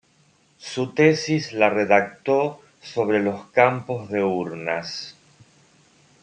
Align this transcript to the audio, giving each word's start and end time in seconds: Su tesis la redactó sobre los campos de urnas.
Su 0.57 0.95
tesis 0.95 1.53
la 1.53 1.69
redactó 1.69 2.59
sobre 2.81 3.19
los 3.21 3.51
campos 3.51 4.09
de 4.09 4.23
urnas. 4.23 5.15